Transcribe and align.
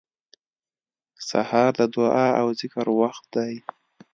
سهار 1.29 1.71
د 1.79 1.81
دعا 1.95 2.27
او 2.41 2.47
ذکر 2.59 2.85
وخت 2.99 3.23
دی. 3.35 3.53